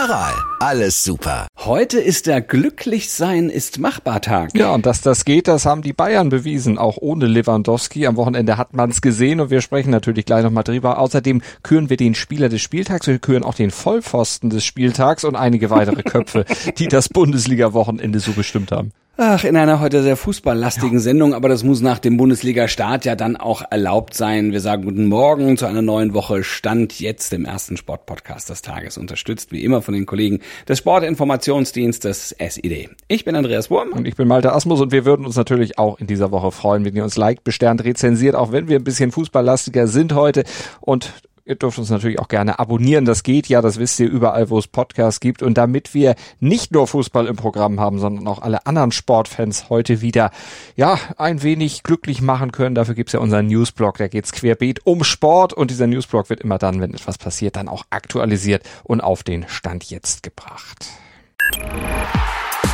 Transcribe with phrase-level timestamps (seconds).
[0.00, 1.48] Aral, alles super.
[1.58, 4.56] Heute ist der Glücklichsein ist machbar Tag.
[4.56, 8.06] Ja, und dass das geht, das haben die Bayern bewiesen, auch ohne Lewandowski.
[8.06, 11.00] Am Wochenende hat man es gesehen und wir sprechen natürlich gleich nochmal drüber.
[11.00, 15.34] Außerdem küren wir den Spieler des Spieltags, wir küren auch den Vollpfosten des Spieltags und
[15.34, 16.44] einige weitere Köpfe,
[16.78, 18.92] die das Bundesliga-Wochenende so bestimmt haben.
[19.20, 21.00] Ach, in einer heute sehr fußballlastigen ja.
[21.00, 24.52] Sendung, aber das muss nach dem Bundesliga-Start ja dann auch erlaubt sein.
[24.52, 28.96] Wir sagen guten Morgen zu einer neuen Woche Stand jetzt im ersten Sportpodcast des Tages,
[28.96, 32.90] unterstützt wie immer von den Kollegen des Sportinformationsdienstes SID.
[33.08, 33.88] Ich bin Andreas Wurm.
[33.88, 36.84] Und ich bin Malte Asmus und wir würden uns natürlich auch in dieser Woche freuen,
[36.84, 40.44] wenn ihr uns liked, besternt, rezensiert, auch wenn wir ein bisschen fußballlastiger sind heute
[40.80, 41.12] und
[41.48, 43.06] Ihr dürft uns natürlich auch gerne abonnieren.
[43.06, 45.42] Das geht ja, das wisst ihr überall, wo es Podcasts gibt.
[45.42, 50.02] Und damit wir nicht nur Fußball im Programm haben, sondern auch alle anderen Sportfans heute
[50.02, 50.30] wieder,
[50.76, 53.96] ja, ein wenig glücklich machen können, dafür gibt's ja unseren Newsblog.
[53.96, 55.54] Da geht's querbeet um Sport.
[55.54, 59.48] Und dieser Newsblog wird immer dann, wenn etwas passiert, dann auch aktualisiert und auf den
[59.48, 60.90] Stand jetzt gebracht.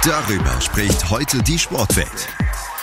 [0.05, 2.29] Darüber spricht heute die Sportwelt.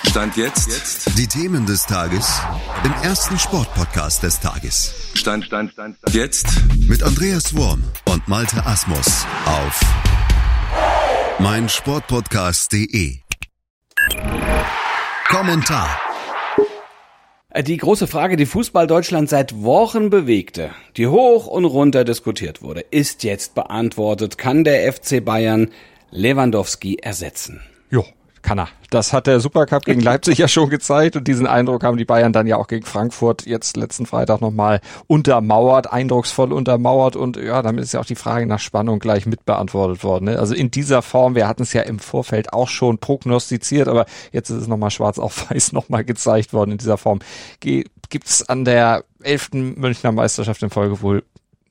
[0.07, 0.67] Stand jetzt.
[0.67, 1.17] jetzt.
[1.17, 2.41] Die Themen des Tages
[2.83, 5.11] im ersten Sportpodcast des Tages.
[5.13, 6.15] Stand, Stand, Stand, Stand.
[6.15, 6.47] Jetzt.
[6.87, 9.79] Mit Andreas Worm und Malte Asmus auf
[11.39, 13.19] meinsportpodcast.de.
[15.29, 15.97] Kommentar.
[17.65, 22.81] Die große Frage, die Fußball Deutschland seit Wochen bewegte, die hoch und runter diskutiert wurde,
[22.81, 24.37] ist jetzt beantwortet.
[24.37, 25.69] Kann der FC Bayern
[26.11, 27.61] Lewandowski ersetzen?
[28.41, 28.69] Kann er.
[28.89, 32.33] Das hat der Supercup gegen Leipzig ja schon gezeigt und diesen Eindruck haben die Bayern
[32.33, 37.83] dann ja auch gegen Frankfurt jetzt letzten Freitag nochmal untermauert, eindrucksvoll untermauert und ja, damit
[37.83, 40.25] ist ja auch die Frage nach Spannung gleich mitbeantwortet worden.
[40.25, 40.39] Ne?
[40.39, 44.49] Also in dieser Form, wir hatten es ja im Vorfeld auch schon prognostiziert, aber jetzt
[44.49, 47.19] ist es nochmal schwarz auf weiß nochmal gezeigt worden in dieser Form.
[47.59, 51.23] Gibt es an der elften Münchner Meisterschaft in Folge wohl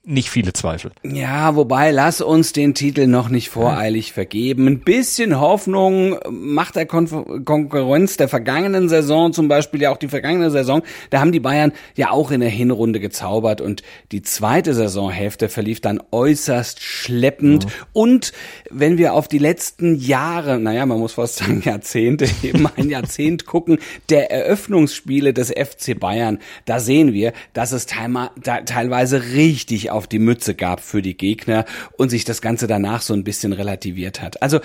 [0.02, 0.92] nicht viele Zweifel.
[1.02, 4.66] Ja, wobei lass uns den Titel noch nicht voreilig vergeben.
[4.66, 10.08] Ein bisschen Hoffnung macht der Kon Konkurrenz der vergangenen Saison, zum Beispiel ja auch die
[10.08, 14.72] vergangene Saison, da haben die Bayern ja auch in der Hinrunde gezaubert und die zweite
[14.72, 17.64] Saisonhälfte verlief dann äußerst schleppend.
[17.64, 17.70] Ja.
[17.92, 18.32] Und
[18.70, 23.44] wenn wir auf die letzten Jahre, naja, man muss fast sagen Jahrzehnte, eben ein Jahrzehnt
[23.44, 23.78] gucken,
[24.08, 30.54] der Eröffnungsspiele des FC Bayern, da sehen wir, dass es teilweise richtig auf die Mütze
[30.54, 31.64] gab für die Gegner
[31.96, 34.42] und sich das Ganze danach so ein bisschen relativiert hat.
[34.42, 34.60] Also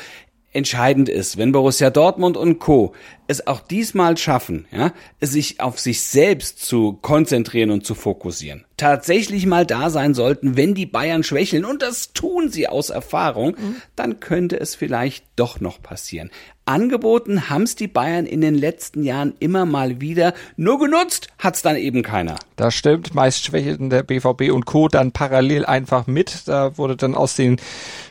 [0.56, 2.94] entscheidend ist, wenn Borussia Dortmund und Co.
[3.28, 9.46] es auch diesmal schaffen, ja, sich auf sich selbst zu konzentrieren und zu fokussieren, tatsächlich
[9.46, 13.76] mal da sein sollten, wenn die Bayern schwächeln, und das tun sie aus Erfahrung, mhm.
[13.96, 16.30] dann könnte es vielleicht doch noch passieren.
[16.68, 20.34] Angeboten haben's die Bayern in den letzten Jahren immer mal wieder.
[20.58, 22.38] Nur genutzt hat's dann eben keiner.
[22.56, 23.14] Das stimmt.
[23.14, 24.88] Meist schwächelten der BVB und Co.
[24.88, 26.48] dann parallel einfach mit.
[26.48, 27.58] Da wurde dann aus den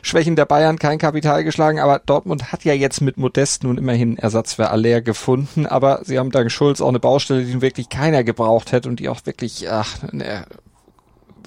[0.01, 1.79] Schwächen der Bayern kein Kapital geschlagen.
[1.79, 5.65] Aber Dortmund hat ja jetzt mit Modest nun immerhin Ersatz für Aller gefunden.
[5.65, 9.09] Aber sie haben dank Schulz auch eine Baustelle, die wirklich keiner gebraucht hätte und die
[9.09, 10.45] auch wirklich, ach, ne,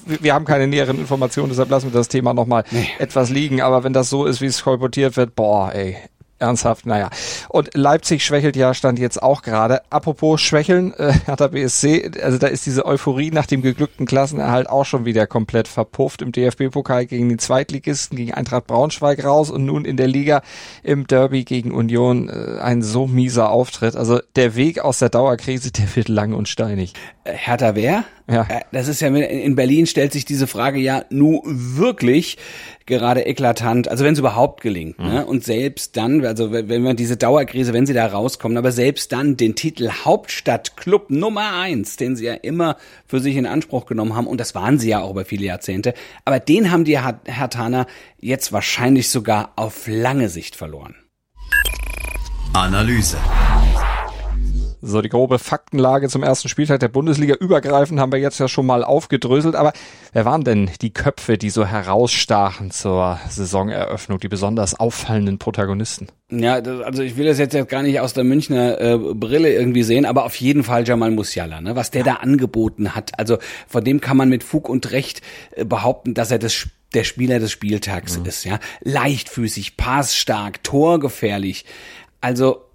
[0.07, 2.89] wir haben keine näheren Informationen, deshalb lassen wir das Thema nochmal nee.
[2.99, 3.61] etwas liegen.
[3.61, 5.97] Aber wenn das so ist, wie es kolportiert wird, boah, ey,
[6.39, 7.11] ernsthaft, naja.
[7.49, 9.83] Und Leipzig schwächelt ja, stand jetzt auch gerade.
[9.91, 14.85] Apropos Schwächeln, äh, der BSC, also da ist diese Euphorie nach dem geglückten Klassenerhalt auch
[14.85, 16.23] schon wieder komplett verpufft.
[16.23, 20.43] Im DFB-Pokal gegen die Zweitligisten, gegen Eintracht Braunschweig raus und nun in der Liga
[20.83, 23.97] im Derby gegen Union äh, ein so mieser Auftritt.
[23.97, 26.94] Also der Weg aus der Dauerkrise, der wird lang und steinig.
[27.29, 28.05] Äh, Hertha wer?
[28.31, 28.47] Ja.
[28.49, 32.39] Äh, das ist ja, in Berlin stellt sich diese Frage ja nur wirklich
[32.87, 34.99] gerade eklatant, also wenn es überhaupt gelingt.
[34.99, 35.05] Ne?
[35.05, 35.13] Mhm.
[35.13, 35.27] Ne?
[35.27, 39.37] Und selbst dann, also wenn wir diese Dauerkrise, wenn sie da rauskommen, aber selbst dann
[39.37, 42.77] den Titel Hauptstadtclub Nummer eins, den sie ja immer
[43.07, 45.95] für sich in Anspruch genommen haben, und das waren sie ja auch über viele Jahrzehnte,
[46.25, 47.87] aber den haben die Herr Taner
[48.19, 50.95] jetzt wahrscheinlich sogar auf lange Sicht verloren.
[52.55, 53.19] Analyse.
[54.81, 58.65] So, die grobe Faktenlage zum ersten Spieltag der Bundesliga übergreifend haben wir jetzt ja schon
[58.65, 59.57] mal aufgedröselt.
[59.57, 59.73] Aber
[60.13, 66.09] wer waren denn die Köpfe, die so herausstachen zur Saisoneröffnung, die besonders auffallenden Protagonisten?
[66.31, 69.83] Ja, das, also ich will das jetzt, gar nicht aus der Münchner äh, Brille irgendwie
[69.83, 71.75] sehen, aber auf jeden Fall Jamal Musiala, ne?
[71.75, 73.19] was der da angeboten hat.
[73.19, 75.23] Also von dem kann man mit Fug und Recht
[75.57, 78.27] äh, behaupten, dass er das der Spieler des Spieltags mhm.
[78.27, 78.61] ist, ja.
[78.81, 81.67] Leichtfüßig, passstark, torgefährlich.
[82.21, 82.68] Also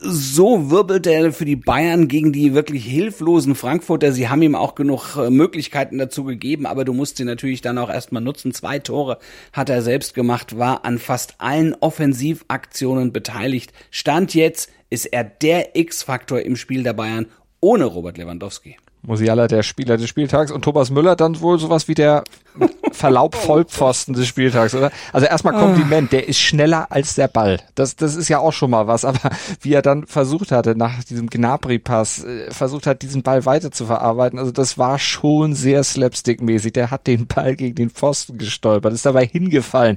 [0.00, 4.12] so wirbelt er für die Bayern gegen die wirklich hilflosen Frankfurter.
[4.12, 7.78] Sie haben ihm auch genug äh, Möglichkeiten dazu gegeben, aber du musst sie natürlich dann
[7.78, 8.52] auch erstmal nutzen.
[8.52, 9.18] Zwei Tore
[9.52, 13.72] hat er selbst gemacht, war an fast allen Offensivaktionen beteiligt.
[13.90, 17.26] Stand jetzt ist er der X-Faktor im Spiel der Bayern
[17.60, 18.76] ohne Robert Lewandowski.
[19.02, 22.24] Musiala der Spieler des Spieltags und Thomas Müller dann wohl sowas wie der
[22.92, 24.90] Verlaub Vollpfosten des Spieltags, oder?
[25.12, 27.60] Also erstmal Kompliment, der ist schneller als der Ball.
[27.74, 29.30] Das, das ist ja auch schon mal was, aber
[29.62, 33.86] wie er dann versucht hatte, nach diesem Gnabry-Pass, äh, versucht hat, diesen Ball weiter zu
[33.86, 36.72] verarbeiten, also das war schon sehr slapstick-mäßig.
[36.72, 39.96] Der hat den Ball gegen den Pfosten gestolpert, ist dabei hingefallen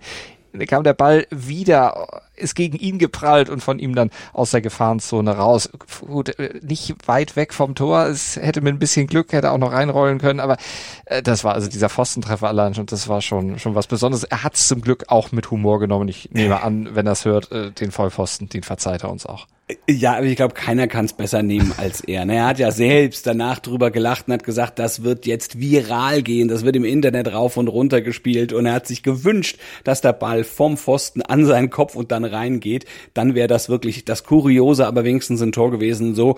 [0.67, 5.31] kam der Ball wieder, ist gegen ihn geprallt und von ihm dann aus der Gefahrenzone
[5.31, 5.69] raus.
[6.01, 8.05] Gut, äh, nicht weit weg vom Tor.
[8.07, 10.57] Es hätte mit ein bisschen Glück, hätte auch noch reinrollen können, aber
[11.05, 14.23] äh, das war also dieser Pfostentreffer allein schon, das war schon, schon was Besonderes.
[14.23, 16.07] Er hat es zum Glück auch mit Humor genommen.
[16.07, 19.47] Ich nehme an, wenn er es hört, äh, den Vollpfosten, den verzeiht er uns auch.
[19.89, 22.27] Ja, aber ich glaube, keiner kann es besser nehmen als er.
[22.27, 26.49] Er hat ja selbst danach drüber gelacht und hat gesagt, das wird jetzt viral gehen,
[26.49, 30.11] das wird im Internet rauf und runter gespielt und er hat sich gewünscht, dass der
[30.11, 32.85] Ball vom Pfosten an seinen Kopf und dann reingeht.
[33.13, 36.15] Dann wäre das wirklich das Kuriose, aber wenigstens ein Tor gewesen.
[36.15, 36.37] So,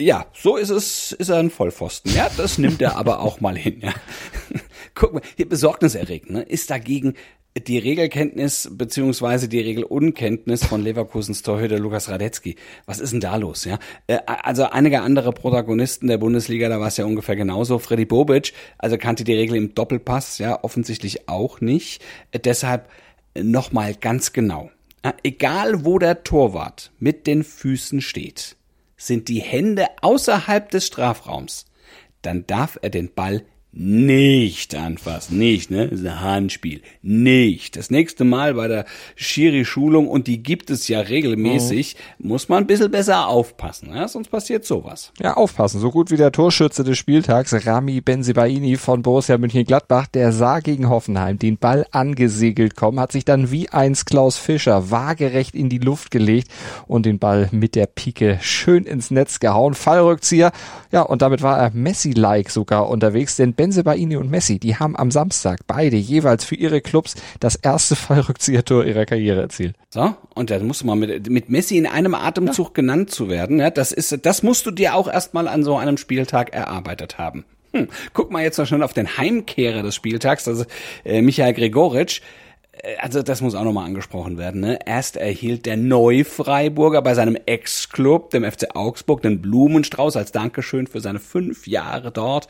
[0.00, 2.14] ja, so ist es, ist er ein Vollpfosten.
[2.14, 3.80] Ja, das nimmt er aber auch mal hin.
[3.80, 3.94] Ja.
[4.94, 6.42] Guck mal, hier besorgniserregend, ne?
[6.42, 7.14] Ist dagegen
[7.66, 12.56] die Regelkenntnis beziehungsweise die Regelunkenntnis von Leverkusens Torhüter Lukas Radetzky.
[12.86, 13.78] Was ist denn da los, ja?
[14.06, 17.78] Äh, also einige andere Protagonisten der Bundesliga, da war es ja ungefähr genauso.
[17.78, 22.02] Freddy Bobic, also kannte die Regel im Doppelpass, ja, offensichtlich auch nicht.
[22.30, 22.88] Äh, deshalb
[23.36, 24.70] nochmal ganz genau.
[25.22, 28.56] Egal wo der Torwart mit den Füßen steht,
[28.96, 31.66] sind die Hände außerhalb des Strafraums,
[32.22, 35.88] dann darf er den Ball nicht anfassen, nicht, ne?
[35.88, 36.80] Das ist ein Handspiel.
[37.02, 37.76] Nicht.
[37.76, 42.28] Das nächste Mal bei der Schiri-Schulung, und die gibt es ja regelmäßig, oh.
[42.28, 44.08] muss man ein bisschen besser aufpassen, ja?
[44.08, 45.12] sonst passiert sowas.
[45.20, 45.80] Ja, aufpassen.
[45.80, 50.88] So gut wie der Torschütze des Spieltags, Rami Benzibaini von Borussia München-Gladbach, der sah gegen
[50.88, 55.78] Hoffenheim den Ball angesegelt kommen, hat sich dann wie eins Klaus Fischer waagerecht in die
[55.78, 56.48] Luft gelegt
[56.86, 59.74] und den Ball mit der Pike schön ins Netz gehauen.
[59.74, 60.52] Fallrückzieher.
[60.90, 65.10] Ja, und damit war er Messi-like sogar unterwegs, denn Benzebaini und Messi, die haben am
[65.10, 69.74] Samstag beide jeweils für ihre Clubs das erste Fallrückziehertor ihrer Karriere erzielt.
[69.90, 72.72] So, und dann musst du mal mit, mit Messi in einem Atemzug ja.
[72.74, 75.96] genannt zu werden, ja, das ist, das musst du dir auch erstmal an so einem
[75.96, 77.44] Spieltag erarbeitet haben.
[77.72, 80.64] Hm, guck mal jetzt noch schon auf den Heimkehrer des Spieltags, also
[81.04, 82.22] äh, Michael Gregoritsch
[82.72, 84.60] äh, also das muss auch nochmal angesprochen werden.
[84.60, 84.78] Ne?
[84.86, 91.00] Erst erhielt der Neufreiburger bei seinem Ex-Club, dem FC Augsburg, den Blumenstrauß als Dankeschön für
[91.00, 92.46] seine fünf Jahre dort.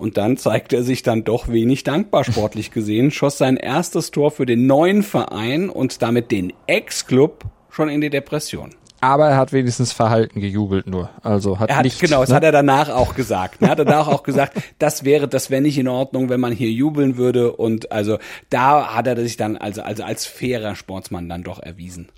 [0.00, 4.30] Und dann zeigte er sich dann doch wenig dankbar sportlich gesehen, schoss sein erstes Tor
[4.30, 8.70] für den neuen Verein und damit den Ex-Club schon in die Depression.
[9.02, 11.10] Aber er hat wenigstens verhalten gejubelt nur.
[11.22, 12.36] Also hat, er hat nicht, genau, das ne?
[12.36, 13.60] hat er danach auch gesagt.
[13.60, 16.70] Er hat danach auch gesagt, das wäre, das wäre nicht in Ordnung, wenn man hier
[16.70, 17.52] jubeln würde.
[17.52, 18.18] Und also
[18.48, 22.08] da hat er sich dann also, also als fairer Sportsmann dann doch erwiesen.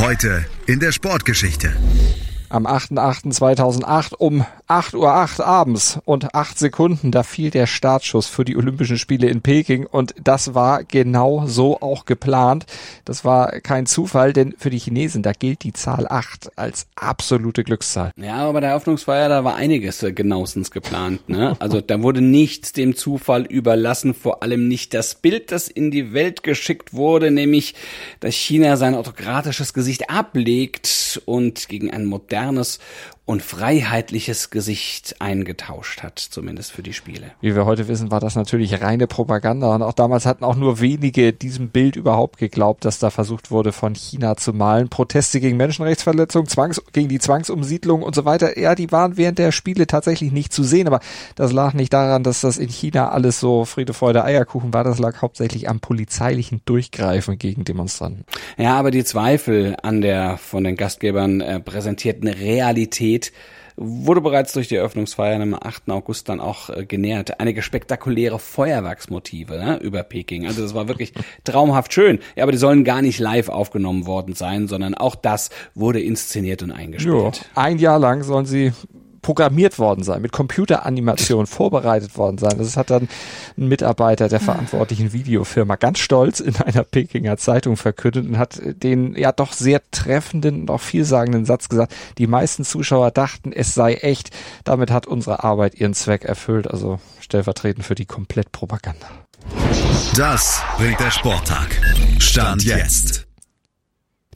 [0.00, 1.72] Heute in der Sportgeschichte
[2.52, 8.56] am 8.8.2008 um 8.08 Uhr abends und 8 Sekunden, da fiel der Startschuss für die
[8.56, 12.66] Olympischen Spiele in Peking und das war genau so auch geplant.
[13.06, 17.64] Das war kein Zufall, denn für die Chinesen, da gilt die Zahl 8 als absolute
[17.64, 18.12] Glückszahl.
[18.16, 21.28] Ja, aber bei der Eröffnungsfeier, da war einiges äh, genauestens geplant.
[21.28, 21.56] Ne?
[21.58, 26.12] Also da wurde nichts dem Zufall überlassen, vor allem nicht das Bild, das in die
[26.12, 27.74] Welt geschickt wurde, nämlich,
[28.20, 32.78] dass China sein autokratisches Gesicht ablegt und gegen ein modernes modernes
[33.24, 37.30] und freiheitliches Gesicht eingetauscht hat, zumindest für die Spiele.
[37.40, 40.80] Wie wir heute wissen, war das natürlich reine Propaganda und auch damals hatten auch nur
[40.80, 44.88] wenige diesem Bild überhaupt geglaubt, dass da versucht wurde, von China zu malen.
[44.88, 49.52] Proteste gegen Menschenrechtsverletzungen, Zwangs gegen die Zwangsumsiedlung und so weiter, ja, die waren während der
[49.52, 50.98] Spiele tatsächlich nicht zu sehen, aber
[51.36, 54.98] das lag nicht daran, dass das in China alles so Friede, Freude, Eierkuchen war, das
[54.98, 58.24] lag hauptsächlich am polizeilichen Durchgreifen gegen Demonstranten.
[58.58, 63.11] Ja, aber die Zweifel an der von den Gastgebern äh, präsentierten Realität
[63.76, 65.90] wurde bereits durch die Eröffnungsfeier am 8.
[65.90, 67.40] August dann auch äh, genährt.
[67.40, 70.46] Einige spektakuläre Feuerwerksmotive ne, über Peking.
[70.46, 71.12] Also das war wirklich
[71.44, 72.18] traumhaft schön.
[72.36, 76.62] Ja, aber die sollen gar nicht live aufgenommen worden sein, sondern auch das wurde inszeniert
[76.62, 77.14] und eingespielt.
[77.14, 78.72] Jo, ein Jahr lang sollen sie
[79.22, 82.58] programmiert worden sein, mit Computeranimation vorbereitet worden sein.
[82.58, 83.08] Das hat dann
[83.56, 89.14] ein Mitarbeiter der verantwortlichen Videofirma ganz stolz in einer Pekinger Zeitung verkündet und hat den
[89.14, 93.94] ja doch sehr treffenden und auch vielsagenden Satz gesagt, die meisten Zuschauer dachten, es sei
[93.94, 94.30] echt.
[94.64, 99.06] Damit hat unsere Arbeit ihren Zweck erfüllt, also stellvertretend für die Komplettpropaganda.
[100.16, 101.80] Das bringt der Sporttag.
[102.18, 103.31] Stand jetzt.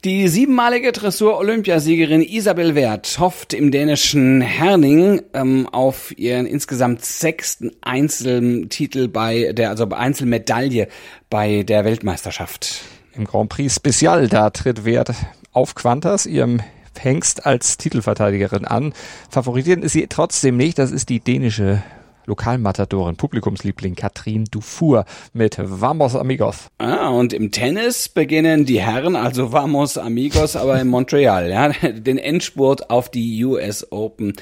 [0.03, 9.07] Die siebenmalige Dressur-Olympiasiegerin Isabel Wert hofft im dänischen Herning ähm, auf ihren insgesamt sechsten Einzeltitel
[9.07, 10.87] bei der, also Einzelmedaille
[11.31, 12.83] bei der Weltmeisterschaft.
[13.15, 15.13] Im Grand Prix Special, da tritt Wert
[15.51, 16.61] auf Quantas, ihrem
[16.99, 18.93] Hengst als Titelverteidigerin an.
[19.31, 20.77] Favoritieren ist sie trotzdem nicht.
[20.77, 21.81] Das ist die dänische
[22.27, 26.67] Lokalmatadorin, Publikumsliebling Katrin Dufour mit Vamos Amigos.
[26.77, 32.17] Ah, und im Tennis beginnen die Herren, also Vamos Amigos, aber in Montreal, ja, den
[32.17, 34.33] Endspurt auf die US Open.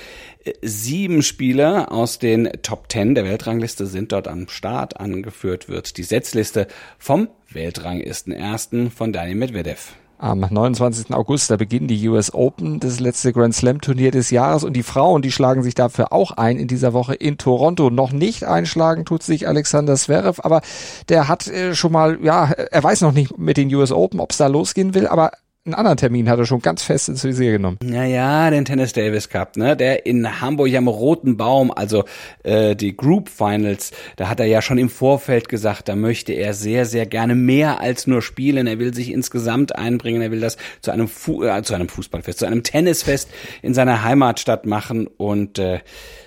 [0.61, 4.99] Sieben Spieler aus den Top Ten der Weltrangliste sind dort am Start.
[4.99, 9.93] Angeführt wird die Setzliste vom Weltranglisten ersten von Daniel Medvedev.
[10.17, 11.13] Am 29.
[11.13, 14.83] August, da beginnen die US Open, das letzte Grand Slam Turnier des Jahres und die
[14.83, 17.89] Frauen, die schlagen sich dafür auch ein in dieser Woche in Toronto.
[17.89, 20.61] Noch nicht einschlagen tut sich Alexander Zverev, aber
[21.09, 24.31] der hat äh, schon mal, ja, er weiß noch nicht mit den US Open, ob
[24.31, 25.31] es da losgehen will, aber
[25.65, 27.79] einen anderen Termin hat er schon ganz fest ins Visier genommen.
[27.83, 29.75] Naja, den Tennis Davis Cup, ne?
[29.75, 32.03] Der in Hamburg am Roten Baum, also
[32.43, 36.53] äh, die Group Finals, da hat er ja schon im Vorfeld gesagt, da möchte er
[36.53, 38.67] sehr, sehr gerne mehr als nur spielen.
[38.67, 42.39] Er will sich insgesamt einbringen, er will das zu einem, Fu äh, zu einem Fußballfest,
[42.39, 43.31] zu einem Tennisfest
[43.63, 45.07] in seiner Heimatstadt machen.
[45.07, 45.79] Und äh,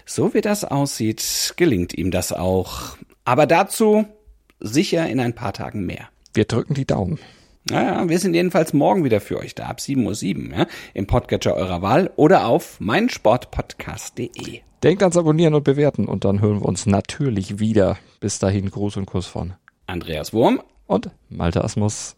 [0.04, 2.97] so wie das aussieht, gelingt ihm das auch.
[3.25, 4.04] Aber dazu
[4.59, 6.09] sicher in ein paar Tagen mehr.
[6.35, 7.21] Wir drücken die Daumen.
[7.70, 11.54] Naja, wir sind jedenfalls morgen wieder für euch da, ab 7.07 Uhr, ja, im Podcatcher
[11.54, 14.60] eurer Wahl oder auf meinsportpodcast.de.
[14.82, 17.98] Denkt ans Abonnieren und Bewerten und dann hören wir uns natürlich wieder.
[18.20, 19.54] Bis dahin, Gruß und Kuss von
[19.87, 22.17] Andreas Wurm und Malte Asmus.